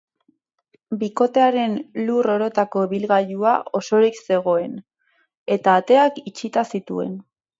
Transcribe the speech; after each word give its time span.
Bikotearen 1.01 1.75
lur 2.07 2.29
orotako 2.37 2.85
ibilgailua 2.89 3.53
osorik 3.81 4.19
zegoen, 4.23 4.73
eta 5.59 5.77
ateak 5.83 6.21
itxita 6.33 6.65
zituen. 6.75 7.17